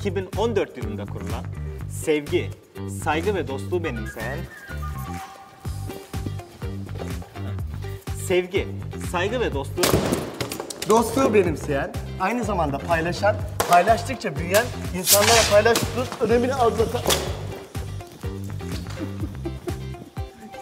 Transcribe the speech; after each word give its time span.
2014 0.00 0.76
yılında 0.76 1.04
kurulan, 1.04 1.44
sevgi, 1.90 2.50
saygı 3.04 3.34
ve 3.34 3.48
dostluğu 3.48 3.84
benimseyen 3.84 4.38
Sevgi, 8.26 8.68
saygı 9.10 9.40
ve 9.40 9.54
dostluğu 9.54 9.82
Dostluğu 10.88 11.34
benimseyen, 11.34 11.92
aynı 12.20 12.44
zamanda 12.44 12.78
paylaşan, 12.78 13.36
paylaştıkça 13.70 14.36
büyüyen, 14.36 14.64
insanlara 14.94 15.40
paylaştığın 15.50 16.06
önemini 16.20 16.54
azlatan... 16.54 17.02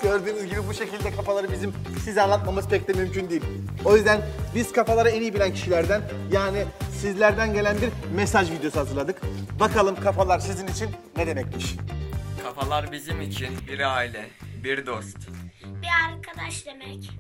Gördüğünüz 0.02 0.46
gibi 0.46 0.60
bu 0.68 0.74
şekilde 0.74 1.10
kafaları 1.10 1.52
bizim 1.52 1.73
size 2.05 2.23
anlatmamız 2.23 2.68
pek 2.68 2.88
de 2.88 2.93
mümkün 2.93 3.30
değil. 3.30 3.45
O 3.84 3.96
yüzden 3.96 4.20
biz 4.55 4.73
kafaları 4.73 5.10
en 5.10 5.20
iyi 5.23 5.34
bilen 5.34 5.52
kişilerden 5.52 6.02
yani 6.32 6.65
sizlerden 7.01 7.55
gelen 7.55 7.77
bir 7.80 8.16
mesaj 8.16 8.51
videosu 8.51 8.80
hazırladık. 8.80 9.20
Bakalım 9.61 9.97
kafalar 10.01 10.38
sizin 10.38 10.66
için 10.66 10.91
ne 11.16 11.27
demekmiş? 11.27 11.74
Kafalar 12.43 12.93
bizim 12.93 13.21
için 13.21 13.48
bir 13.69 13.97
aile, 13.97 14.27
bir 14.65 14.87
dost. 14.87 15.16
bir 15.65 15.88
arkadaş 16.12 16.66
demek. 16.66 17.11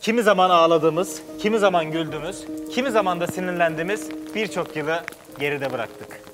Kimi 0.00 0.22
zaman 0.22 0.50
ağladığımız, 0.50 1.22
kimi 1.38 1.58
zaman 1.58 1.90
güldüğümüz, 1.90 2.44
kimi 2.74 2.90
zaman 2.90 3.20
da 3.20 3.26
sinirlendiğimiz 3.26 4.10
birçok 4.34 4.76
yılı 4.76 5.02
geride 5.38 5.72
bıraktık. 5.72 6.25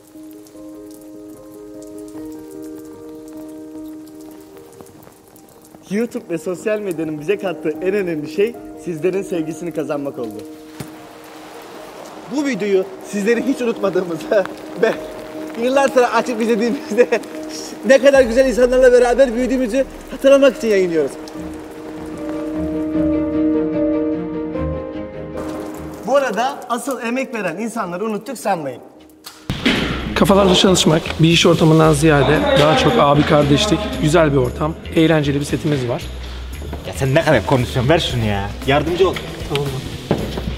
YouTube 5.93 6.25
ve 6.31 6.39
sosyal 6.39 6.79
medyanın 6.79 7.21
bize 7.21 7.39
kattığı 7.39 7.71
en 7.71 7.95
önemli 7.95 8.29
şey 8.29 8.55
sizlerin 8.85 9.23
sevgisini 9.23 9.73
kazanmak 9.73 10.19
oldu. 10.19 10.43
Bu 12.37 12.47
videoyu 12.47 12.85
sizleri 13.05 13.47
hiç 13.47 13.61
unutmadığımızı 13.61 14.45
ve 14.83 14.95
yıllar 15.63 15.89
sonra 15.89 16.15
açıp 16.15 16.43
izlediğimizde 16.43 17.09
ne 17.87 17.99
kadar 17.99 18.23
güzel 18.23 18.49
insanlarla 18.49 18.93
beraber 18.93 19.35
büyüdüğümüzü 19.35 19.85
hatırlamak 20.11 20.57
için 20.57 20.69
yayınlıyoruz. 20.69 21.13
Bu 26.07 26.17
arada 26.17 26.61
asıl 26.69 27.03
emek 27.03 27.35
veren 27.35 27.57
insanları 27.57 28.05
unuttuk 28.05 28.39
sanmayın. 28.39 28.83
Kafalarla 30.15 30.55
çalışmak 30.55 31.03
bir 31.21 31.29
iş 31.29 31.47
ortamından 31.47 31.93
ziyade 31.93 32.39
daha 32.61 32.79
çok 32.79 32.93
abi 32.99 33.23
kardeşlik, 33.23 33.79
güzel 34.03 34.33
bir 34.33 34.37
ortam, 34.37 34.75
eğlenceli 34.97 35.41
bir 35.41 35.45
setimiz 35.45 35.89
var. 35.89 36.03
Ya 36.87 36.93
sen 36.97 37.15
ne 37.15 37.23
kadar 37.23 37.47
konuşuyorsun? 37.47 37.89
Ver 37.89 37.99
şunu 37.99 38.25
ya. 38.25 38.51
Yardımcı 38.67 39.09
ol. 39.09 39.15
Tamam 39.49 39.69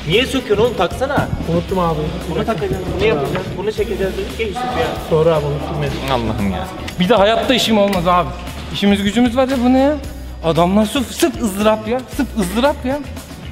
Niye 0.09 0.27
söküyorsun 0.27 0.65
oğlum? 0.65 0.77
Taksana. 0.77 1.29
Unuttum 1.53 1.79
abi. 1.79 1.99
Bunu 2.31 2.45
takacağız, 2.47 2.83
bunu 2.97 3.05
yapacağız, 3.05 3.47
bunu 3.59 3.73
çekeceğiz 3.73 4.13
dedik 4.19 4.41
ya 4.41 4.47
Yusuf 4.47 4.63
ya. 4.63 4.87
Sonra 5.11 5.35
abi 5.37 5.47
unuttum 5.47 5.77
beni. 5.83 6.13
Allah'ım 6.13 6.51
ya. 6.51 6.67
Bir 7.01 7.09
de 7.09 7.15
hayatta 7.15 7.55
işim 7.55 7.79
olmaz 7.79 8.09
abi. 8.09 8.29
İşimiz 8.75 9.03
gücümüz 9.03 9.37
var 9.37 9.49
ya 9.49 9.57
bu 9.65 9.73
ne 9.73 9.79
ya? 9.79 9.97
Adamlar 10.45 10.85
sırf, 10.87 11.11
sırf 11.11 11.43
ızdırap 11.43 11.89
ya. 11.89 12.01
Sırf 12.17 12.29
ızdırap 12.41 12.87
ya. 12.87 12.99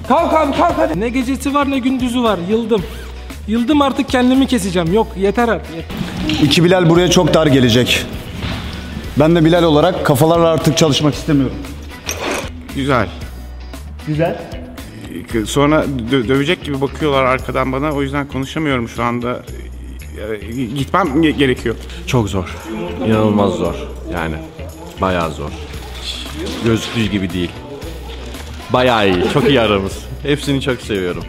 Kalk 0.09 0.35
abi 0.35 0.57
kalk 0.57 0.79
hadi. 0.79 1.01
Ne 1.01 1.09
gecesi 1.09 1.55
var 1.55 1.71
ne 1.71 1.79
gündüzü 1.79 2.23
var. 2.23 2.39
Yıldım. 2.51 2.83
Yıldım 3.49 3.83
artık 3.83 4.09
kendimi 4.09 4.47
keseceğim. 4.47 4.93
Yok 4.93 5.07
yeter 5.17 5.49
artık. 5.49 5.73
İki 6.43 6.65
Bilal 6.65 6.89
buraya 6.91 7.11
çok 7.11 7.35
dar 7.35 7.47
gelecek. 7.47 8.07
Ben 9.17 9.37
de 9.37 9.45
Bilal 9.45 9.63
olarak 9.63 10.07
kafalarla 10.07 10.49
artık 10.49 10.77
çalışmak 10.77 11.15
istemiyorum. 11.15 11.57
Güzel. 12.75 13.09
Güzel. 14.07 14.39
Sonra 15.47 15.85
dö- 16.11 16.29
dövecek 16.29 16.65
gibi 16.65 16.81
bakıyorlar 16.81 17.25
arkadan 17.25 17.73
bana. 17.73 17.93
O 17.93 18.03
yüzden 18.03 18.29
konuşamıyorum 18.29 18.89
şu 18.89 19.03
anda. 19.03 19.43
Ee, 20.43 20.53
Gitmem 20.79 21.07
ge- 21.09 21.31
gerekiyor. 21.31 21.75
Çok 22.07 22.29
zor. 22.29 22.57
İnanılmaz 23.07 23.53
zor. 23.55 23.75
Yani 24.13 24.35
bayağı 25.01 25.31
zor. 25.33 25.51
Gözüktüğü 26.65 27.05
gibi 27.05 27.33
değil. 27.33 27.51
Bayağı 28.73 29.09
iyi. 29.09 29.17
Çok 29.33 29.49
iyi 29.49 29.61
aramız. 29.61 29.99
Hepsini 30.23 30.61
çok 30.61 30.81
seviyorum. 30.81 31.25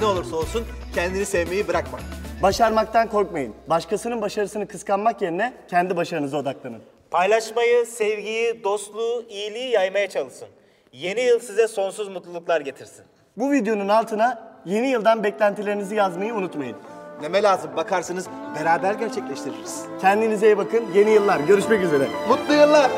Ne 0.00 0.06
olursa 0.06 0.36
olsun 0.36 0.64
kendini 0.94 1.26
sevmeyi 1.26 1.68
bırakma. 1.68 1.98
Başarmaktan 2.42 3.08
korkmayın. 3.08 3.54
Başkasının 3.68 4.22
başarısını 4.22 4.68
kıskanmak 4.68 5.22
yerine 5.22 5.52
kendi 5.68 5.96
başarınıza 5.96 6.36
odaklanın. 6.36 6.82
Paylaşmayı, 7.10 7.86
sevgiyi, 7.86 8.64
dostluğu, 8.64 9.24
iyiliği 9.28 9.70
yaymaya 9.70 10.08
çalışın. 10.10 10.48
Yeni 10.92 11.20
yıl 11.20 11.40
size 11.40 11.68
sonsuz 11.68 12.08
mutluluklar 12.08 12.60
getirsin. 12.60 13.04
Bu 13.36 13.52
videonun 13.52 13.88
altına 13.88 14.52
yeni 14.64 14.88
yıldan 14.88 15.24
beklentilerinizi 15.24 15.94
yazmayı 15.94 16.34
unutmayın. 16.34 16.76
Neme 17.22 17.42
lazım 17.42 17.70
bakarsınız 17.76 18.26
beraber 18.60 18.94
gerçekleştiririz. 18.94 19.84
Kendinize 20.00 20.46
iyi 20.46 20.58
bakın. 20.58 20.84
Yeni 20.94 21.10
yıllar. 21.10 21.40
Görüşmek 21.40 21.82
üzere. 21.82 22.06
Mutlu 22.28 22.54
yıllar. 22.54 22.90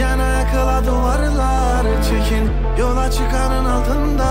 Yana 0.00 0.26
yakala 0.26 0.86
duvarlar 0.86 2.02
Çekin 2.02 2.50
yola 2.80 3.10
çıkanın 3.10 3.64
altında 3.64 4.26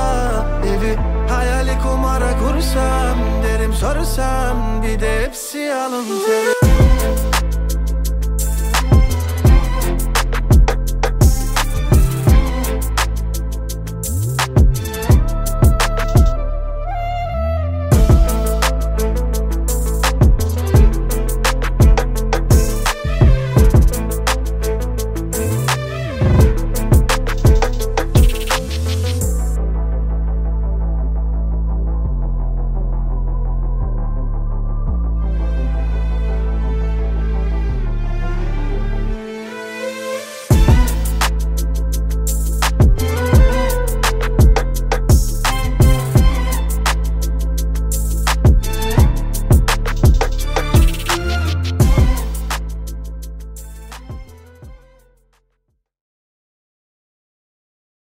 Evi 0.68 0.98
hayali 1.44 1.78
kumara 1.84 2.32
kursam 2.40 3.18
Derim 3.44 3.74
sorsam 3.74 4.84
bir 4.84 5.00
de 5.00 5.26
hepsi 5.26 5.74
alın 5.74 6.06